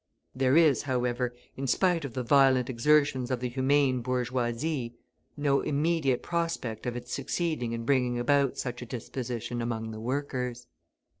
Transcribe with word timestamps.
There 0.33 0.57
is, 0.57 0.81
however, 0.81 1.35
in 1.55 1.67
spite 1.67 2.03
of 2.05 2.15
the 2.15 2.23
violent 2.23 2.71
exertions 2.71 3.29
of 3.29 3.39
the 3.39 3.49
humane 3.49 4.01
bourgeoisie, 4.01 4.95
no 5.37 5.61
immediate 5.61 6.23
prospect 6.23 6.87
of 6.87 6.95
its 6.95 7.13
succeeding 7.13 7.71
in 7.71 7.85
bringing 7.85 8.17
about 8.17 8.57
such 8.57 8.81
a 8.81 8.87
disposition 8.87 9.61
among 9.61 9.91
the 9.91 9.99
workers. 10.01 10.65